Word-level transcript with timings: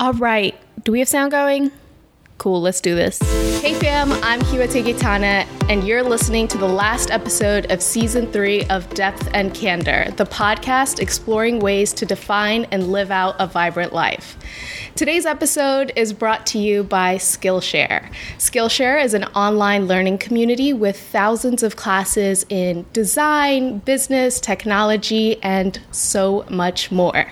All 0.00 0.14
right. 0.14 0.58
Do 0.82 0.92
we 0.92 0.98
have 1.00 1.08
sound 1.08 1.30
going? 1.30 1.70
Cool, 2.38 2.62
let's 2.62 2.80
do 2.80 2.94
this. 2.94 3.18
Hey 3.60 3.74
fam, 3.74 4.10
I'm 4.24 4.40
Hiwot 4.40 4.70
Tegitana, 4.70 5.44
and 5.70 5.86
you're 5.86 6.02
listening 6.02 6.48
to 6.48 6.58
the 6.58 6.66
last 6.66 7.12
episode 7.12 7.70
of 7.70 7.80
season 7.80 8.26
three 8.32 8.64
of 8.64 8.92
Depth 8.92 9.28
and 9.32 9.54
Candor, 9.54 10.10
the 10.16 10.24
podcast 10.26 10.98
exploring 10.98 11.60
ways 11.60 11.92
to 11.92 12.04
define 12.04 12.64
and 12.72 12.90
live 12.90 13.12
out 13.12 13.36
a 13.38 13.46
vibrant 13.46 13.92
life. 13.92 14.36
Today's 14.96 15.24
episode 15.24 15.92
is 15.94 16.12
brought 16.12 16.44
to 16.48 16.58
you 16.58 16.82
by 16.82 17.14
Skillshare. 17.14 18.12
Skillshare 18.38 19.02
is 19.02 19.14
an 19.14 19.24
online 19.26 19.86
learning 19.86 20.18
community 20.18 20.72
with 20.72 20.98
thousands 20.98 21.62
of 21.62 21.76
classes 21.76 22.44
in 22.48 22.84
design, 22.92 23.78
business, 23.78 24.40
technology, 24.40 25.40
and 25.40 25.80
so 25.92 26.44
much 26.50 26.90
more. 26.90 27.26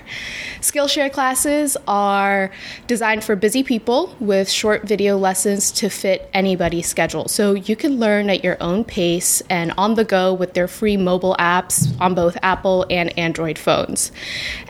Skillshare 0.61 1.11
classes 1.11 1.75
are 1.87 2.51
designed 2.87 3.25
for 3.25 3.35
busy 3.35 3.63
people 3.63 4.15
with 4.21 4.49
short 4.49 4.87
video 4.87 5.17
lessons 5.17 5.71
to 5.71 5.89
fit 5.89 6.29
anybody's 6.33 6.87
schedule. 6.87 7.27
So 7.27 7.53
you 7.53 7.75
can 7.75 7.99
learn 7.99 8.28
at 8.29 8.43
your 8.43 8.57
own 8.61 8.83
pace 8.83 9.41
and 9.49 9.73
on 9.77 9.95
the 9.95 10.03
go 10.03 10.33
with 10.33 10.53
their 10.53 10.67
free 10.67 10.97
mobile 10.97 11.35
apps 11.39 11.89
on 11.99 12.13
both 12.13 12.37
Apple 12.41 12.85
and 12.89 13.17
Android 13.17 13.57
phones. 13.57 14.11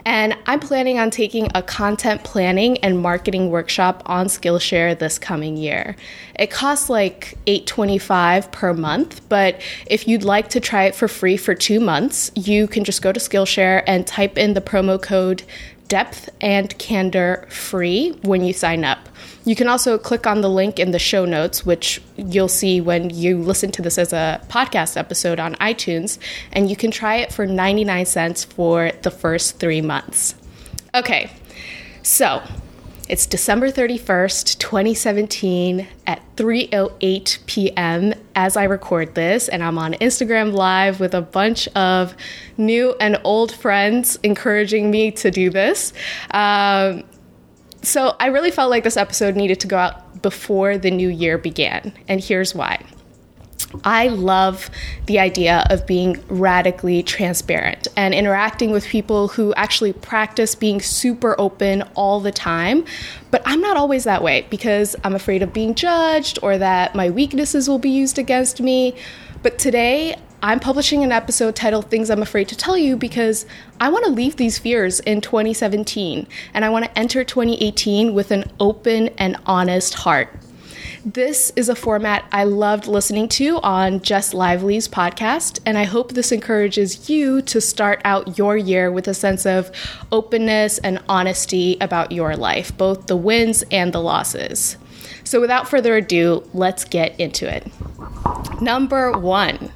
And 0.04 0.36
I'm 0.46 0.60
planning 0.60 0.98
on 0.98 1.10
taking 1.10 1.48
a 1.54 1.62
content 1.62 2.24
planning 2.24 2.78
and 2.78 3.00
marketing 3.00 3.50
workshop 3.50 4.02
on 4.06 4.26
Skillshare 4.26 4.98
this 4.98 5.18
coming 5.18 5.56
year. 5.56 5.96
It 6.34 6.50
costs 6.50 6.88
like 6.88 7.36
$8.25 7.46 8.50
per 8.50 8.72
month, 8.72 9.28
but 9.28 9.60
if 9.86 10.08
you'd 10.08 10.24
like 10.24 10.48
to 10.50 10.60
try 10.60 10.84
it 10.84 10.94
for 10.94 11.08
free 11.08 11.36
for 11.36 11.54
two 11.54 11.80
months, 11.80 12.30
you 12.34 12.66
can 12.66 12.84
just 12.84 13.02
go 13.02 13.12
to 13.12 13.20
Skillshare 13.20 13.82
and 13.86 14.06
type 14.06 14.38
in 14.38 14.54
the 14.54 14.60
promo 14.60 15.00
code 15.00 15.42
depth 15.90 16.30
and 16.40 16.78
candor 16.78 17.46
free 17.50 18.12
when 18.22 18.42
you 18.42 18.54
sign 18.54 18.84
up. 18.84 19.10
You 19.44 19.56
can 19.56 19.68
also 19.68 19.98
click 19.98 20.26
on 20.26 20.40
the 20.40 20.48
link 20.48 20.78
in 20.78 20.92
the 20.92 20.98
show 20.98 21.24
notes, 21.24 21.66
which 21.66 22.00
you'll 22.16 22.48
see 22.48 22.80
when 22.80 23.10
you 23.10 23.38
listen 23.38 23.72
to 23.72 23.82
this 23.82 23.98
as 23.98 24.12
a 24.12 24.40
podcast 24.48 24.96
episode 24.96 25.40
on 25.40 25.56
iTunes, 25.56 26.18
and 26.52 26.70
you 26.70 26.76
can 26.76 26.90
try 26.90 27.16
it 27.16 27.32
for 27.32 27.46
99 27.46 28.06
cents 28.06 28.44
for 28.44 28.92
the 29.02 29.10
first 29.10 29.58
three 29.58 29.82
months. 29.82 30.34
Okay, 30.94 31.30
so 32.02 32.42
it's 33.10 33.26
December 33.26 33.72
31st, 33.72 34.56
2017 34.58 35.88
at 36.06 36.22
3:08 36.36 37.44
p.m. 37.46 38.14
as 38.36 38.56
I 38.56 38.62
record 38.62 39.16
this 39.16 39.48
and 39.48 39.64
I'm 39.64 39.78
on 39.78 39.94
Instagram 39.94 40.52
live 40.52 41.00
with 41.00 41.12
a 41.12 41.20
bunch 41.20 41.66
of 41.74 42.14
new 42.56 42.94
and 43.00 43.20
old 43.24 43.50
friends 43.50 44.16
encouraging 44.22 44.92
me 44.92 45.10
to 45.10 45.32
do 45.32 45.50
this. 45.50 45.92
Um, 46.30 47.02
so 47.82 48.14
I 48.20 48.26
really 48.26 48.52
felt 48.52 48.70
like 48.70 48.84
this 48.84 48.96
episode 48.96 49.34
needed 49.34 49.58
to 49.58 49.66
go 49.66 49.76
out 49.76 50.22
before 50.22 50.78
the 50.78 50.92
new 50.92 51.08
year 51.08 51.36
began, 51.36 51.92
and 52.06 52.20
here's 52.20 52.54
why. 52.54 52.80
I 53.84 54.08
love 54.08 54.68
the 55.06 55.18
idea 55.18 55.64
of 55.70 55.86
being 55.86 56.22
radically 56.28 57.02
transparent 57.02 57.86
and 57.96 58.14
interacting 58.14 58.72
with 58.72 58.84
people 58.86 59.28
who 59.28 59.54
actually 59.54 59.92
practice 59.92 60.54
being 60.54 60.80
super 60.80 61.36
open 61.38 61.82
all 61.94 62.20
the 62.20 62.32
time. 62.32 62.84
But 63.30 63.42
I'm 63.44 63.60
not 63.60 63.76
always 63.76 64.04
that 64.04 64.22
way 64.22 64.46
because 64.50 64.96
I'm 65.04 65.14
afraid 65.14 65.42
of 65.42 65.52
being 65.52 65.74
judged 65.74 66.38
or 66.42 66.58
that 66.58 66.94
my 66.94 67.10
weaknesses 67.10 67.68
will 67.68 67.78
be 67.78 67.90
used 67.90 68.18
against 68.18 68.60
me. 68.60 68.96
But 69.42 69.58
today, 69.58 70.16
I'm 70.42 70.58
publishing 70.58 71.04
an 71.04 71.12
episode 71.12 71.54
titled 71.54 71.90
Things 71.90 72.10
I'm 72.10 72.22
Afraid 72.22 72.48
to 72.48 72.56
Tell 72.56 72.76
You 72.76 72.96
because 72.96 73.44
I 73.78 73.90
want 73.90 74.06
to 74.06 74.10
leave 74.10 74.36
these 74.36 74.58
fears 74.58 74.98
in 75.00 75.20
2017 75.20 76.26
and 76.54 76.64
I 76.64 76.70
want 76.70 76.86
to 76.86 76.98
enter 76.98 77.24
2018 77.24 78.14
with 78.14 78.30
an 78.30 78.50
open 78.58 79.08
and 79.18 79.36
honest 79.46 79.94
heart. 79.94 80.34
This 81.04 81.50
is 81.56 81.70
a 81.70 81.74
format 81.74 82.26
I 82.30 82.44
loved 82.44 82.86
listening 82.86 83.26
to 83.30 83.58
on 83.62 84.02
Jess 84.02 84.34
Lively's 84.34 84.86
podcast, 84.86 85.58
and 85.64 85.78
I 85.78 85.84
hope 85.84 86.12
this 86.12 86.30
encourages 86.30 87.08
you 87.08 87.40
to 87.42 87.58
start 87.58 88.02
out 88.04 88.36
your 88.36 88.54
year 88.54 88.92
with 88.92 89.08
a 89.08 89.14
sense 89.14 89.46
of 89.46 89.70
openness 90.12 90.76
and 90.76 91.02
honesty 91.08 91.78
about 91.80 92.12
your 92.12 92.36
life, 92.36 92.76
both 92.76 93.06
the 93.06 93.16
wins 93.16 93.64
and 93.70 93.94
the 93.94 94.02
losses. 94.02 94.76
So, 95.24 95.40
without 95.40 95.70
further 95.70 95.96
ado, 95.96 96.46
let's 96.52 96.84
get 96.84 97.18
into 97.18 97.48
it. 97.48 97.66
Number 98.60 99.12
one. 99.12 99.72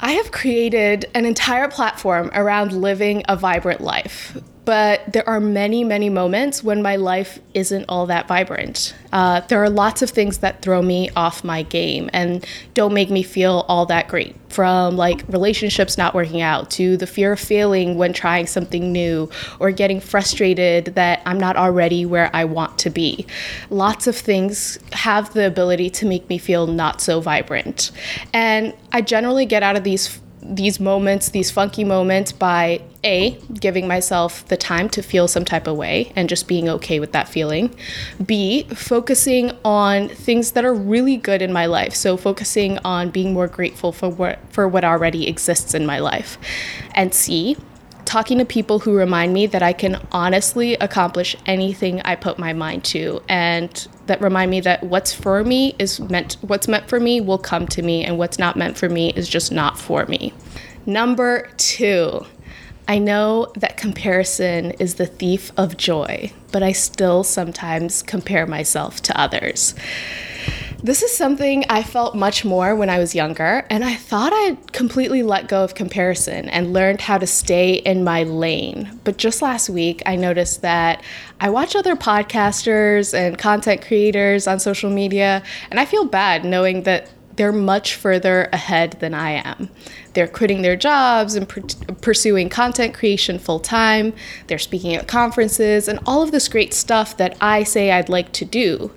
I 0.00 0.12
have 0.12 0.32
created 0.32 1.04
an 1.14 1.24
entire 1.24 1.68
platform 1.68 2.30
around 2.34 2.72
living 2.72 3.22
a 3.28 3.36
vibrant 3.36 3.80
life 3.80 4.36
but 4.64 5.12
there 5.12 5.28
are 5.28 5.40
many, 5.40 5.84
many 5.84 6.08
moments 6.08 6.64
when 6.64 6.82
my 6.82 6.96
life 6.96 7.38
isn't 7.52 7.84
all 7.88 8.06
that 8.06 8.26
vibrant. 8.26 8.94
Uh, 9.12 9.40
there 9.40 9.62
are 9.62 9.70
lots 9.70 10.02
of 10.02 10.10
things 10.10 10.38
that 10.38 10.62
throw 10.62 10.80
me 10.80 11.10
off 11.10 11.44
my 11.44 11.62
game 11.62 12.08
and 12.12 12.44
don't 12.72 12.94
make 12.94 13.10
me 13.10 13.22
feel 13.22 13.64
all 13.68 13.86
that 13.86 14.08
great. 14.08 14.34
From 14.48 14.96
like 14.96 15.24
relationships 15.28 15.98
not 15.98 16.14
working 16.14 16.40
out 16.40 16.70
to 16.72 16.96
the 16.96 17.06
fear 17.06 17.32
of 17.32 17.40
failing 17.40 17.96
when 17.98 18.12
trying 18.12 18.46
something 18.46 18.92
new 18.92 19.28
or 19.58 19.72
getting 19.72 20.00
frustrated 20.00 20.86
that 20.94 21.20
I'm 21.26 21.38
not 21.38 21.56
already 21.56 22.06
where 22.06 22.30
I 22.32 22.44
want 22.44 22.78
to 22.80 22.90
be. 22.90 23.26
Lots 23.70 24.06
of 24.06 24.16
things 24.16 24.78
have 24.92 25.34
the 25.34 25.46
ability 25.46 25.90
to 25.90 26.06
make 26.06 26.28
me 26.28 26.38
feel 26.38 26.68
not 26.68 27.00
so 27.00 27.20
vibrant. 27.20 27.90
And 28.32 28.74
I 28.92 29.00
generally 29.00 29.44
get 29.44 29.62
out 29.64 29.76
of 29.76 29.82
these 29.84 30.20
these 30.44 30.78
moments, 30.78 31.30
these 31.30 31.50
funky 31.50 31.84
moments, 31.84 32.30
by 32.30 32.82
A, 33.02 33.38
giving 33.54 33.88
myself 33.88 34.46
the 34.48 34.56
time 34.56 34.88
to 34.90 35.02
feel 35.02 35.26
some 35.26 35.44
type 35.44 35.66
of 35.66 35.76
way 35.76 36.12
and 36.14 36.28
just 36.28 36.46
being 36.46 36.68
okay 36.68 37.00
with 37.00 37.12
that 37.12 37.28
feeling. 37.28 37.74
B, 38.24 38.64
focusing 38.64 39.52
on 39.64 40.08
things 40.08 40.52
that 40.52 40.64
are 40.64 40.74
really 40.74 41.16
good 41.16 41.40
in 41.40 41.52
my 41.52 41.66
life. 41.66 41.94
So 41.94 42.16
focusing 42.16 42.78
on 42.84 43.10
being 43.10 43.32
more 43.32 43.48
grateful 43.48 43.90
for 43.90 44.08
what 44.10 44.38
for 44.50 44.68
what 44.68 44.84
already 44.84 45.26
exists 45.28 45.74
in 45.74 45.86
my 45.86 45.98
life. 45.98 46.36
And 46.94 47.14
C, 47.14 47.56
talking 48.04 48.38
to 48.38 48.44
people 48.44 48.78
who 48.78 48.94
remind 48.94 49.32
me 49.32 49.46
that 49.46 49.62
I 49.62 49.72
can 49.72 50.00
honestly 50.12 50.74
accomplish 50.74 51.36
anything 51.46 52.00
I 52.02 52.16
put 52.16 52.38
my 52.38 52.52
mind 52.52 52.84
to 52.86 53.22
and 53.28 53.88
that 54.06 54.20
remind 54.20 54.50
me 54.50 54.60
that 54.60 54.82
what's 54.82 55.12
for 55.12 55.42
me 55.44 55.74
is 55.78 56.00
meant 56.00 56.36
what's 56.42 56.68
meant 56.68 56.88
for 56.88 57.00
me 57.00 57.20
will 57.20 57.38
come 57.38 57.66
to 57.68 57.82
me 57.82 58.04
and 58.04 58.18
what's 58.18 58.38
not 58.38 58.56
meant 58.56 58.76
for 58.76 58.88
me 58.88 59.10
is 59.10 59.28
just 59.28 59.50
not 59.50 59.78
for 59.78 60.06
me. 60.06 60.32
Number 60.86 61.50
2. 61.56 62.26
I 62.86 62.98
know 62.98 63.50
that 63.56 63.78
comparison 63.78 64.72
is 64.72 64.96
the 64.96 65.06
thief 65.06 65.50
of 65.56 65.78
joy, 65.78 66.30
but 66.52 66.62
I 66.62 66.72
still 66.72 67.24
sometimes 67.24 68.02
compare 68.02 68.46
myself 68.46 69.00
to 69.02 69.18
others. 69.18 69.74
This 70.84 71.02
is 71.02 71.16
something 71.16 71.64
I 71.70 71.82
felt 71.82 72.14
much 72.14 72.44
more 72.44 72.76
when 72.76 72.90
I 72.90 72.98
was 72.98 73.14
younger, 73.14 73.64
and 73.70 73.82
I 73.82 73.94
thought 73.94 74.34
I'd 74.34 74.74
completely 74.74 75.22
let 75.22 75.48
go 75.48 75.64
of 75.64 75.74
comparison 75.74 76.46
and 76.50 76.74
learned 76.74 77.00
how 77.00 77.16
to 77.16 77.26
stay 77.26 77.76
in 77.76 78.04
my 78.04 78.24
lane. 78.24 79.00
But 79.02 79.16
just 79.16 79.40
last 79.40 79.70
week, 79.70 80.02
I 80.04 80.16
noticed 80.16 80.60
that 80.60 81.02
I 81.40 81.48
watch 81.48 81.74
other 81.74 81.96
podcasters 81.96 83.14
and 83.14 83.38
content 83.38 83.80
creators 83.80 84.46
on 84.46 84.60
social 84.60 84.90
media, 84.90 85.42
and 85.70 85.80
I 85.80 85.86
feel 85.86 86.04
bad 86.04 86.44
knowing 86.44 86.82
that 86.82 87.10
they're 87.36 87.50
much 87.50 87.94
further 87.94 88.50
ahead 88.52 88.98
than 89.00 89.14
I 89.14 89.42
am. 89.42 89.70
They're 90.12 90.28
quitting 90.28 90.60
their 90.60 90.76
jobs 90.76 91.34
and 91.34 91.48
pursuing 92.02 92.50
content 92.50 92.92
creation 92.92 93.38
full 93.38 93.58
time. 93.58 94.12
They're 94.48 94.58
speaking 94.58 94.94
at 94.94 95.08
conferences 95.08 95.88
and 95.88 95.98
all 96.04 96.22
of 96.22 96.30
this 96.30 96.46
great 96.46 96.74
stuff 96.74 97.16
that 97.16 97.38
I 97.40 97.62
say 97.62 97.90
I'd 97.90 98.10
like 98.10 98.32
to 98.32 98.44
do. 98.44 98.90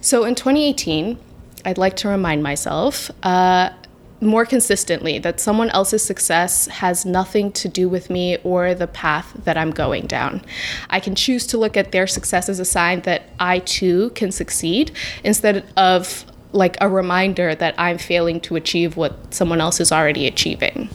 So 0.00 0.24
in 0.24 0.34
2018, 0.34 1.18
I'd 1.64 1.78
like 1.78 1.96
to 1.96 2.08
remind 2.08 2.42
myself 2.42 3.10
uh, 3.22 3.70
more 4.20 4.44
consistently 4.44 5.18
that 5.18 5.40
someone 5.40 5.70
else's 5.70 6.02
success 6.02 6.66
has 6.66 7.04
nothing 7.04 7.52
to 7.52 7.68
do 7.68 7.88
with 7.88 8.10
me 8.10 8.36
or 8.38 8.74
the 8.74 8.86
path 8.86 9.32
that 9.44 9.56
I'm 9.56 9.70
going 9.70 10.06
down. 10.06 10.42
I 10.90 11.00
can 11.00 11.14
choose 11.14 11.46
to 11.48 11.58
look 11.58 11.76
at 11.76 11.92
their 11.92 12.06
success 12.06 12.48
as 12.48 12.58
a 12.58 12.64
sign 12.64 13.00
that 13.02 13.22
I 13.38 13.60
too 13.60 14.10
can 14.10 14.32
succeed 14.32 14.92
instead 15.22 15.64
of 15.76 16.24
like 16.52 16.76
a 16.80 16.88
reminder 16.88 17.54
that 17.54 17.74
I'm 17.78 17.98
failing 17.98 18.40
to 18.42 18.56
achieve 18.56 18.96
what 18.96 19.34
someone 19.34 19.60
else 19.60 19.80
is 19.80 19.92
already 19.92 20.26
achieving. 20.26 20.88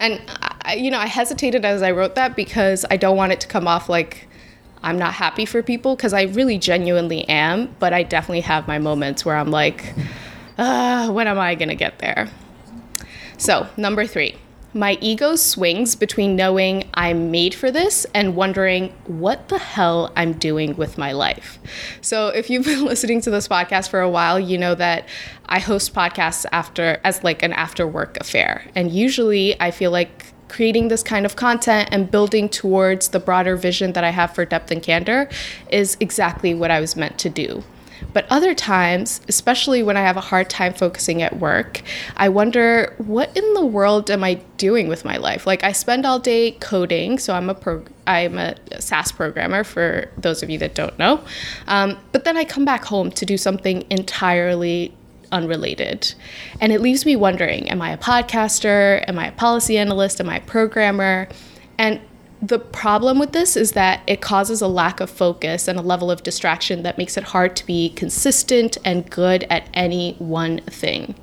And 0.00 0.20
I, 0.62 0.74
you 0.74 0.90
know, 0.90 0.98
I 0.98 1.06
hesitated 1.06 1.64
as 1.64 1.82
I 1.82 1.90
wrote 1.90 2.14
that 2.14 2.34
because 2.34 2.84
I 2.90 2.96
don't 2.96 3.16
want 3.16 3.32
it 3.32 3.40
to 3.40 3.46
come 3.46 3.68
off 3.68 3.88
like 3.88 4.26
I'm 4.84 4.98
not 4.98 5.14
happy 5.14 5.46
for 5.46 5.62
people 5.62 5.96
because 5.96 6.12
I 6.12 6.22
really 6.22 6.58
genuinely 6.58 7.26
am, 7.28 7.74
but 7.78 7.92
I 7.92 8.02
definitely 8.02 8.42
have 8.42 8.68
my 8.68 8.78
moments 8.78 9.24
where 9.24 9.36
I'm 9.36 9.50
like, 9.50 9.94
uh, 10.58 11.10
when 11.10 11.26
am 11.26 11.38
I 11.38 11.54
going 11.54 11.70
to 11.70 11.74
get 11.74 11.98
there? 11.98 12.28
So, 13.38 13.66
number 13.76 14.06
three, 14.06 14.36
my 14.74 14.98
ego 15.00 15.36
swings 15.36 15.96
between 15.96 16.36
knowing 16.36 16.88
I'm 16.94 17.30
made 17.30 17.54
for 17.54 17.70
this 17.70 18.04
and 18.12 18.36
wondering 18.36 18.92
what 19.06 19.48
the 19.48 19.58
hell 19.58 20.12
I'm 20.16 20.34
doing 20.34 20.76
with 20.76 20.98
my 20.98 21.12
life. 21.12 21.58
So, 22.02 22.28
if 22.28 22.50
you've 22.50 22.64
been 22.66 22.84
listening 22.84 23.22
to 23.22 23.30
this 23.30 23.48
podcast 23.48 23.88
for 23.88 24.00
a 24.00 24.10
while, 24.10 24.38
you 24.38 24.58
know 24.58 24.74
that 24.74 25.08
I 25.46 25.60
host 25.60 25.94
podcasts 25.94 26.44
after 26.52 27.00
as 27.04 27.24
like 27.24 27.42
an 27.42 27.54
after 27.54 27.86
work 27.86 28.18
affair. 28.20 28.70
And 28.74 28.92
usually 28.92 29.58
I 29.60 29.70
feel 29.70 29.90
like 29.90 30.33
creating 30.54 30.86
this 30.86 31.02
kind 31.02 31.26
of 31.26 31.34
content 31.34 31.88
and 31.90 32.12
building 32.12 32.48
towards 32.48 33.08
the 33.08 33.18
broader 33.18 33.56
vision 33.56 33.92
that 33.92 34.04
I 34.04 34.10
have 34.10 34.32
for 34.36 34.44
depth 34.44 34.70
and 34.70 34.80
candor 34.80 35.28
is 35.68 35.96
exactly 35.98 36.54
what 36.54 36.70
I 36.70 36.78
was 36.78 36.94
meant 36.94 37.18
to 37.18 37.28
do. 37.28 37.64
But 38.12 38.24
other 38.30 38.54
times, 38.54 39.20
especially 39.26 39.82
when 39.82 39.96
I 39.96 40.02
have 40.02 40.16
a 40.16 40.20
hard 40.20 40.48
time 40.48 40.72
focusing 40.72 41.22
at 41.22 41.40
work, 41.40 41.82
I 42.16 42.28
wonder 42.28 42.94
what 42.98 43.36
in 43.36 43.54
the 43.54 43.66
world 43.66 44.12
am 44.12 44.22
I 44.22 44.34
doing 44.56 44.86
with 44.86 45.04
my 45.04 45.16
life? 45.16 45.44
Like 45.44 45.64
I 45.64 45.72
spend 45.72 46.06
all 46.06 46.20
day 46.20 46.52
coding, 46.52 47.18
so 47.18 47.34
I'm 47.34 47.50
a 47.50 47.54
pro- 47.54 47.84
I'm 48.06 48.38
a 48.38 48.54
SAS 48.78 49.10
programmer 49.10 49.64
for 49.64 50.08
those 50.16 50.44
of 50.44 50.50
you 50.50 50.58
that 50.58 50.76
don't 50.76 50.96
know. 51.00 51.24
Um, 51.66 51.98
but 52.12 52.22
then 52.24 52.36
I 52.36 52.44
come 52.44 52.64
back 52.64 52.84
home 52.84 53.10
to 53.10 53.26
do 53.26 53.36
something 53.36 53.84
entirely 53.90 54.94
unrelated. 55.34 56.14
And 56.60 56.72
it 56.72 56.80
leaves 56.80 57.04
me 57.04 57.16
wondering 57.16 57.68
am 57.68 57.82
I 57.82 57.90
a 57.90 57.98
podcaster? 57.98 59.04
Am 59.06 59.18
I 59.18 59.28
a 59.28 59.32
policy 59.32 59.76
analyst? 59.76 60.20
Am 60.20 60.30
I 60.30 60.36
a 60.36 60.40
programmer? 60.40 61.28
And 61.76 62.00
the 62.48 62.58
problem 62.58 63.18
with 63.18 63.32
this 63.32 63.56
is 63.56 63.72
that 63.72 64.02
it 64.06 64.20
causes 64.20 64.60
a 64.60 64.68
lack 64.68 65.00
of 65.00 65.08
focus 65.08 65.66
and 65.66 65.78
a 65.78 65.82
level 65.82 66.10
of 66.10 66.22
distraction 66.22 66.82
that 66.82 66.98
makes 66.98 67.16
it 67.16 67.24
hard 67.24 67.56
to 67.56 67.64
be 67.64 67.88
consistent 67.90 68.76
and 68.84 69.08
good 69.10 69.46
at 69.48 69.66
any 69.72 70.14
one 70.18 70.58
thing. 70.62 71.14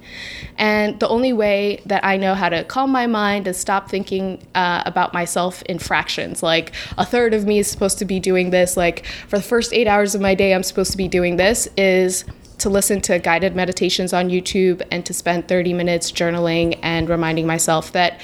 And 0.58 1.00
the 1.00 1.08
only 1.08 1.32
way 1.32 1.82
that 1.86 2.04
I 2.04 2.18
know 2.18 2.34
how 2.34 2.50
to 2.50 2.64
calm 2.64 2.92
my 2.92 3.06
mind 3.06 3.46
and 3.46 3.56
stop 3.56 3.90
thinking 3.90 4.42
uh, 4.56 4.82
about 4.86 5.14
myself 5.14 5.62
in 5.64 5.78
fractions, 5.78 6.42
like 6.42 6.72
a 6.98 7.06
third 7.06 7.36
of 7.36 7.46
me 7.46 7.60
is 7.60 7.70
supposed 7.70 8.00
to 8.00 8.06
be 8.06 8.20
doing 8.20 8.50
this, 8.50 8.76
like 8.76 9.06
for 9.28 9.38
the 9.38 9.44
first 9.44 9.74
eight 9.74 9.88
hours 9.88 10.16
of 10.16 10.22
my 10.22 10.34
day, 10.34 10.56
I'm 10.56 10.64
supposed 10.64 10.92
to 10.92 10.98
be 10.98 11.08
doing 11.08 11.38
this, 11.38 11.68
is 11.78 12.26
to 12.62 12.70
listen 12.70 13.02
to 13.02 13.20
guided 13.20 13.56
meditations 13.56 14.14
on 14.14 14.30
YouTube 14.30 14.82
and 14.92 15.06
to 15.06 15.14
spend 15.14 15.48
30 15.48 15.74
minutes 15.74 16.12
journaling 16.12 16.80
and 16.82 17.10
reminding 17.10 17.46
myself 17.48 17.92
that 17.92 18.20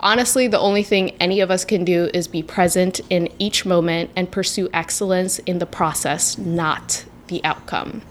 honestly, 0.00 0.46
the 0.46 0.58
only 0.58 0.82
thing 0.82 1.10
any 1.20 1.40
of 1.40 1.50
us 1.50 1.64
can 1.64 1.84
do 1.84 2.10
is 2.12 2.26
be 2.26 2.42
present 2.42 3.00
in 3.10 3.28
each 3.38 3.64
moment 3.64 4.10
and 4.16 4.30
pursue 4.30 4.68
excellence 4.72 5.38
in 5.40 5.58
the 5.58 5.66
process, 5.66 6.36
not 6.38 7.04
the 7.28 7.44
outcome. 7.44 8.02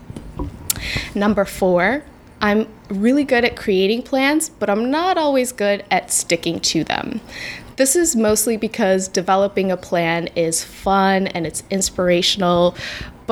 Number 1.14 1.46
four, 1.46 2.04
I'm 2.42 2.68
really 2.90 3.24
good 3.24 3.46
at 3.46 3.56
creating 3.56 4.04
plans, 4.04 4.50
but 4.50 4.70
I'm 4.70 4.90
not 4.90 5.18
always 5.18 5.52
good 5.52 5.84
at 5.92 6.12
sticking 6.12 6.60
to 6.62 6.84
them. 6.84 7.22
This 7.76 7.96
is 7.96 8.16
mostly 8.16 8.58
because 8.58 9.08
developing 9.08 9.72
a 9.72 9.78
plan 9.78 10.28
is 10.36 10.64
fun 10.64 11.28
and 11.28 11.48
it's 11.48 11.64
inspirational, 11.70 12.76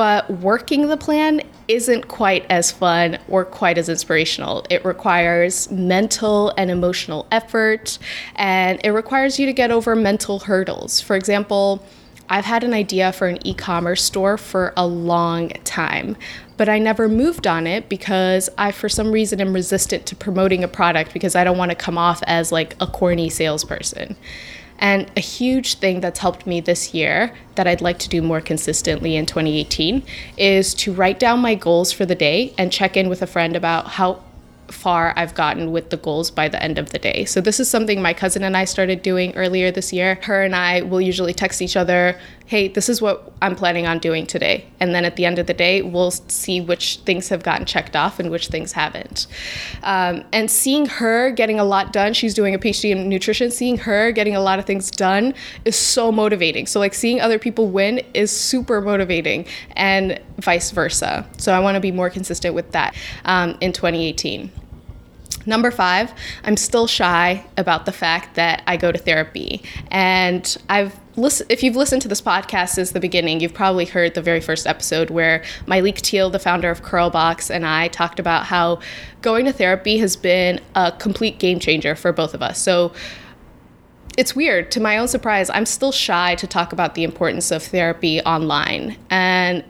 but 0.00 0.30
working 0.40 0.88
the 0.88 0.96
plan 0.96 1.42
isn't 1.68 2.08
quite 2.08 2.46
as 2.48 2.72
fun 2.72 3.18
or 3.28 3.44
quite 3.44 3.76
as 3.76 3.90
inspirational. 3.90 4.64
It 4.70 4.82
requires 4.82 5.70
mental 5.70 6.54
and 6.56 6.70
emotional 6.70 7.26
effort, 7.30 7.98
and 8.34 8.80
it 8.82 8.92
requires 8.92 9.38
you 9.38 9.44
to 9.44 9.52
get 9.52 9.70
over 9.70 9.94
mental 9.94 10.38
hurdles. 10.38 11.02
For 11.02 11.16
example, 11.16 11.84
I've 12.30 12.46
had 12.46 12.64
an 12.64 12.72
idea 12.72 13.12
for 13.12 13.26
an 13.26 13.46
e 13.46 13.52
commerce 13.52 14.02
store 14.02 14.38
for 14.38 14.72
a 14.74 14.86
long 14.86 15.50
time, 15.64 16.16
but 16.56 16.70
I 16.70 16.78
never 16.78 17.06
moved 17.06 17.46
on 17.46 17.66
it 17.66 17.90
because 17.90 18.48
I, 18.56 18.72
for 18.72 18.88
some 18.88 19.12
reason, 19.12 19.38
am 19.38 19.52
resistant 19.52 20.06
to 20.06 20.16
promoting 20.16 20.64
a 20.64 20.68
product 20.68 21.12
because 21.12 21.36
I 21.36 21.44
don't 21.44 21.58
want 21.58 21.72
to 21.72 21.76
come 21.76 21.98
off 21.98 22.22
as 22.26 22.50
like 22.50 22.74
a 22.80 22.86
corny 22.86 23.28
salesperson. 23.28 24.16
And 24.80 25.10
a 25.14 25.20
huge 25.20 25.74
thing 25.74 26.00
that's 26.00 26.18
helped 26.20 26.46
me 26.46 26.60
this 26.60 26.94
year 26.94 27.34
that 27.54 27.66
I'd 27.66 27.82
like 27.82 27.98
to 28.00 28.08
do 28.08 28.22
more 28.22 28.40
consistently 28.40 29.14
in 29.14 29.26
2018 29.26 30.02
is 30.38 30.72
to 30.74 30.92
write 30.92 31.18
down 31.18 31.40
my 31.40 31.54
goals 31.54 31.92
for 31.92 32.06
the 32.06 32.14
day 32.14 32.54
and 32.56 32.72
check 32.72 32.96
in 32.96 33.10
with 33.10 33.20
a 33.20 33.26
friend 33.26 33.54
about 33.54 33.88
how 33.88 34.22
far 34.72 35.12
I've 35.16 35.34
gotten 35.34 35.72
with 35.72 35.90
the 35.90 35.96
goals 35.96 36.30
by 36.30 36.48
the 36.48 36.62
end 36.62 36.78
of 36.78 36.90
the 36.90 36.98
day. 36.98 37.24
So, 37.24 37.40
this 37.40 37.60
is 37.60 37.68
something 37.68 38.00
my 38.00 38.14
cousin 38.14 38.42
and 38.42 38.56
I 38.56 38.64
started 38.64 39.02
doing 39.02 39.34
earlier 39.36 39.70
this 39.70 39.92
year. 39.92 40.18
Her 40.22 40.42
and 40.42 40.54
I 40.54 40.82
will 40.82 41.00
usually 41.00 41.34
text 41.34 41.62
each 41.62 41.76
other, 41.76 42.18
hey, 42.50 42.66
this 42.66 42.88
is 42.88 43.00
what 43.00 43.32
I'm 43.40 43.54
planning 43.54 43.86
on 43.86 44.00
doing 44.00 44.26
today. 44.26 44.66
And 44.80 44.92
then 44.92 45.04
at 45.04 45.14
the 45.14 45.24
end 45.24 45.38
of 45.38 45.46
the 45.46 45.54
day, 45.54 45.82
we'll 45.82 46.10
see 46.10 46.60
which 46.60 46.96
things 47.04 47.28
have 47.28 47.44
gotten 47.44 47.64
checked 47.64 47.94
off 47.94 48.18
and 48.18 48.28
which 48.28 48.48
things 48.48 48.72
haven't. 48.72 49.28
Um, 49.84 50.24
and 50.32 50.50
seeing 50.50 50.86
her 50.86 51.30
getting 51.30 51.60
a 51.60 51.64
lot 51.64 51.92
done, 51.92 52.12
she's 52.12 52.34
doing 52.34 52.52
a 52.52 52.58
PhD 52.58 52.90
in 52.90 53.08
nutrition, 53.08 53.52
seeing 53.52 53.78
her 53.78 54.10
getting 54.10 54.34
a 54.34 54.40
lot 54.40 54.58
of 54.58 54.64
things 54.64 54.90
done 54.90 55.32
is 55.64 55.76
so 55.76 56.10
motivating. 56.10 56.66
So, 56.66 56.80
like, 56.80 56.92
seeing 56.92 57.20
other 57.20 57.38
people 57.38 57.68
win 57.68 58.00
is 58.14 58.32
super 58.32 58.80
motivating 58.80 59.46
and 59.76 60.20
vice 60.38 60.72
versa. 60.72 61.24
So, 61.38 61.52
I 61.52 61.60
want 61.60 61.76
to 61.76 61.80
be 61.80 61.92
more 61.92 62.10
consistent 62.10 62.56
with 62.56 62.72
that 62.72 62.96
um, 63.26 63.56
in 63.60 63.72
2018. 63.72 64.50
Number 65.46 65.70
five, 65.70 66.12
I'm 66.44 66.56
still 66.56 66.86
shy 66.86 67.46
about 67.56 67.86
the 67.86 67.92
fact 67.92 68.34
that 68.34 68.62
I 68.66 68.76
go 68.76 68.92
to 68.92 68.98
therapy. 68.98 69.62
And 69.90 70.56
I've 70.68 70.98
listened, 71.16 71.50
if 71.50 71.62
you've 71.62 71.76
listened 71.76 72.02
to 72.02 72.08
this 72.08 72.20
podcast 72.20 72.70
since 72.70 72.90
the 72.90 73.00
beginning, 73.00 73.40
you've 73.40 73.54
probably 73.54 73.86
heard 73.86 74.14
the 74.14 74.22
very 74.22 74.40
first 74.40 74.66
episode 74.66 75.10
where 75.10 75.42
Myleik 75.66 75.96
Teal, 76.02 76.30
the 76.30 76.38
founder 76.38 76.70
of 76.70 76.82
Curlbox, 76.82 77.50
and 77.50 77.64
I 77.66 77.88
talked 77.88 78.20
about 78.20 78.46
how 78.46 78.80
going 79.22 79.46
to 79.46 79.52
therapy 79.52 79.98
has 79.98 80.16
been 80.16 80.60
a 80.74 80.92
complete 80.92 81.38
game 81.38 81.58
changer 81.58 81.94
for 81.94 82.12
both 82.12 82.34
of 82.34 82.42
us. 82.42 82.60
So 82.60 82.92
it's 84.18 84.36
weird. 84.36 84.70
To 84.72 84.80
my 84.80 84.98
own 84.98 85.08
surprise, 85.08 85.48
I'm 85.50 85.66
still 85.66 85.92
shy 85.92 86.34
to 86.34 86.46
talk 86.46 86.72
about 86.72 86.94
the 86.94 87.04
importance 87.04 87.50
of 87.50 87.62
therapy 87.62 88.20
online. 88.20 88.98
And 89.08 89.64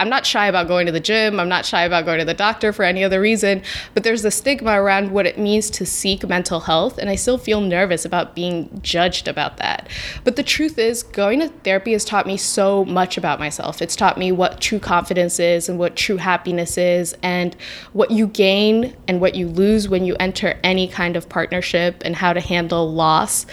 I'm 0.00 0.08
not 0.08 0.24
shy 0.24 0.46
about 0.46 0.66
going 0.66 0.86
to 0.86 0.92
the 0.92 0.98
gym. 0.98 1.38
I'm 1.38 1.50
not 1.50 1.66
shy 1.66 1.82
about 1.82 2.06
going 2.06 2.20
to 2.20 2.24
the 2.24 2.32
doctor 2.32 2.72
for 2.72 2.84
any 2.84 3.04
other 3.04 3.20
reason, 3.20 3.62
but 3.92 4.02
there's 4.02 4.24
a 4.24 4.30
stigma 4.30 4.80
around 4.80 5.10
what 5.10 5.26
it 5.26 5.38
means 5.38 5.68
to 5.72 5.84
seek 5.84 6.26
mental 6.26 6.60
health, 6.60 6.96
and 6.96 7.10
I 7.10 7.16
still 7.16 7.36
feel 7.36 7.60
nervous 7.60 8.06
about 8.06 8.34
being 8.34 8.80
judged 8.82 9.28
about 9.28 9.58
that. 9.58 9.90
But 10.24 10.36
the 10.36 10.42
truth 10.42 10.78
is, 10.78 11.02
going 11.02 11.40
to 11.40 11.48
therapy 11.48 11.92
has 11.92 12.06
taught 12.06 12.26
me 12.26 12.38
so 12.38 12.86
much 12.86 13.18
about 13.18 13.38
myself. 13.38 13.82
It's 13.82 13.94
taught 13.94 14.16
me 14.16 14.32
what 14.32 14.62
true 14.62 14.78
confidence 14.78 15.38
is 15.38 15.68
and 15.68 15.78
what 15.78 15.96
true 15.96 16.16
happiness 16.16 16.78
is, 16.78 17.14
and 17.22 17.54
what 17.92 18.10
you 18.10 18.26
gain 18.26 18.96
and 19.06 19.20
what 19.20 19.34
you 19.34 19.48
lose 19.48 19.86
when 19.86 20.06
you 20.06 20.16
enter 20.18 20.58
any 20.64 20.88
kind 20.88 21.14
of 21.14 21.28
partnership 21.28 22.00
and 22.06 22.16
how 22.16 22.32
to 22.32 22.40
handle 22.40 22.90
loss. 22.90 23.44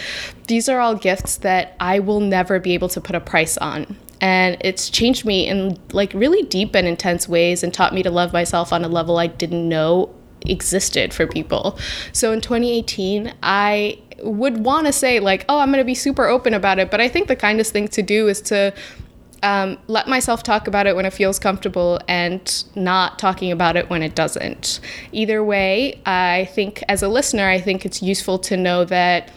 These 0.47 0.69
are 0.69 0.79
all 0.79 0.95
gifts 0.95 1.35
that 1.37 1.75
I 1.81 1.99
will 1.99 2.21
never 2.21 2.57
be 2.57 2.73
able 2.73 2.87
to 2.89 3.01
put 3.01 3.17
a 3.17 3.19
price 3.19 3.57
on 3.57 3.97
and 4.21 4.57
it's 4.61 4.89
changed 4.89 5.25
me 5.25 5.47
in 5.47 5.79
like 5.91 6.13
really 6.13 6.43
deep 6.43 6.75
and 6.75 6.87
intense 6.87 7.27
ways 7.27 7.63
and 7.63 7.73
taught 7.73 7.93
me 7.93 8.03
to 8.03 8.11
love 8.11 8.33
myself 8.33 8.73
on 8.73 8.83
a 8.83 8.87
level 8.87 9.17
I 9.17 9.27
didn't 9.27 9.67
know 9.67 10.13
existed 10.45 11.13
for 11.13 11.27
people. 11.27 11.77
So 12.13 12.31
in 12.31 12.41
2018, 12.41 13.33
I 13.43 13.99
would 14.23 14.65
want 14.65 14.87
to 14.87 14.93
say 14.93 15.19
like, 15.19 15.45
"Oh, 15.49 15.59
I'm 15.59 15.69
going 15.69 15.81
to 15.81 15.85
be 15.85 15.95
super 15.95 16.27
open 16.27 16.53
about 16.53 16.79
it," 16.79 16.89
but 16.89 17.01
I 17.01 17.07
think 17.07 17.27
the 17.27 17.35
kindest 17.35 17.73
thing 17.73 17.87
to 17.89 18.01
do 18.01 18.27
is 18.27 18.41
to 18.43 18.73
um, 19.43 19.77
let 19.87 20.07
myself 20.07 20.41
talk 20.43 20.67
about 20.67 20.87
it 20.87 20.95
when 20.95 21.05
it 21.05 21.13
feels 21.13 21.37
comfortable 21.37 21.99
and 22.07 22.63
not 22.75 23.19
talking 23.19 23.51
about 23.51 23.77
it 23.77 23.89
when 23.89 24.01
it 24.01 24.15
doesn't. 24.15 24.79
Either 25.11 25.43
way, 25.43 26.01
I 26.05 26.49
think 26.53 26.83
as 26.89 27.03
a 27.03 27.07
listener, 27.07 27.47
I 27.47 27.61
think 27.61 27.85
it's 27.85 28.01
useful 28.01 28.39
to 28.39 28.57
know 28.57 28.83
that 28.85 29.31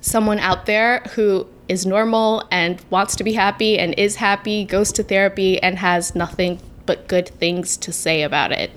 someone 0.00 0.38
out 0.38 0.66
there 0.66 1.00
who 1.14 1.46
is 1.68 1.86
normal 1.86 2.46
and 2.50 2.84
wants 2.90 3.16
to 3.16 3.24
be 3.24 3.32
happy 3.32 3.78
and 3.78 3.94
is 3.98 4.16
happy, 4.16 4.64
goes 4.64 4.92
to 4.92 5.02
therapy, 5.02 5.62
and 5.62 5.78
has 5.78 6.14
nothing 6.14 6.60
but 6.86 7.08
good 7.08 7.28
things 7.28 7.76
to 7.78 7.92
say 7.92 8.22
about 8.22 8.52
it. 8.52 8.70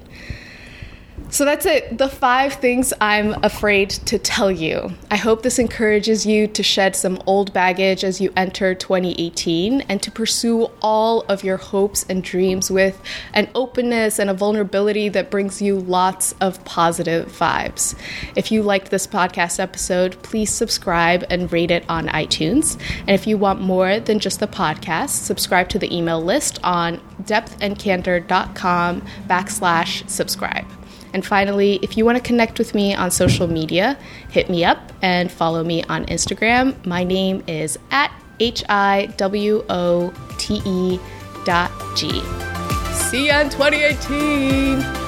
So 1.36 1.44
that's 1.44 1.66
it. 1.66 1.98
The 1.98 2.08
five 2.08 2.54
things 2.54 2.94
I'm 3.02 3.34
afraid 3.44 3.90
to 3.90 4.18
tell 4.18 4.50
you. 4.50 4.94
I 5.12 5.18
hope 5.18 5.44
this 5.44 5.60
encourages 5.60 6.26
you 6.26 6.48
to 6.48 6.64
shed 6.64 6.96
some 6.96 7.22
old 7.26 7.52
baggage 7.52 8.06
as 8.06 8.22
you 8.22 8.32
enter 8.38 8.74
2018 8.74 9.82
and 9.82 10.02
to 10.02 10.10
pursue 10.12 10.72
all 10.82 11.24
of 11.24 11.44
your 11.44 11.58
hopes 11.58 12.06
and 12.08 12.24
dreams 12.24 12.72
with 12.72 13.02
an 13.34 13.50
openness 13.54 14.18
and 14.18 14.30
a 14.30 14.34
vulnerability 14.34 15.10
that 15.10 15.30
brings 15.30 15.62
you 15.62 15.78
lots 15.78 16.34
of 16.40 16.64
positive 16.64 17.28
vibes. 17.28 18.00
If 18.38 18.50
you 18.50 18.64
liked 18.64 18.90
this 18.90 19.06
podcast 19.06 19.60
episode, 19.60 20.16
please 20.24 20.54
subscribe 20.54 21.26
and 21.30 21.52
rate 21.52 21.70
it 21.70 21.84
on 21.90 22.08
iTunes. 22.08 22.80
And 23.00 23.10
if 23.10 23.28
you 23.28 23.38
want 23.38 23.60
more 23.60 24.00
than 24.00 24.20
just 24.20 24.40
the 24.40 24.48
podcast, 24.48 25.10
subscribe 25.10 25.68
to 25.68 25.80
the 25.80 25.94
email 25.94 26.24
list 26.24 26.60
on 26.64 27.02
depthandcandor.com 27.24 29.02
backslash 29.28 30.10
subscribe. 30.10 30.66
And 31.16 31.26
finally, 31.26 31.80
if 31.82 31.96
you 31.96 32.04
want 32.04 32.18
to 32.18 32.22
connect 32.22 32.60
with 32.60 32.76
me 32.76 32.94
on 32.94 33.10
social 33.10 33.48
media, 33.48 33.98
hit 34.30 34.50
me 34.50 34.66
up 34.66 34.92
and 35.02 35.32
follow 35.32 35.64
me 35.64 35.82
on 35.84 36.06
Instagram. 36.08 36.76
My 36.86 37.06
name 37.06 37.42
is 37.48 37.80
at 37.90 38.12
H 38.42 38.66
I 38.68 39.06
W 39.16 39.64
O 39.70 40.14
T 40.38 40.62
E 40.66 41.00
dot 41.46 41.72
G. 41.96 42.22
See 42.92 43.28
you 43.28 43.32
in 43.32 43.50
2018. 43.50 45.05